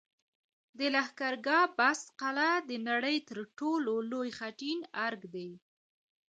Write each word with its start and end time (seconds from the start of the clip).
د 0.77 0.79
لښکرګاه 0.93 1.65
بست 1.77 2.07
قلعه 2.21 2.55
د 2.69 2.71
نړۍ 2.89 3.17
تر 3.29 3.37
ټولو 3.59 3.93
لوی 4.11 4.29
خټین 4.37 4.79
ارک 5.05 5.21
دی 5.33 5.49